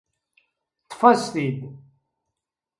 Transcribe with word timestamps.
Ṭṭef-as-t-id. 0.83 1.59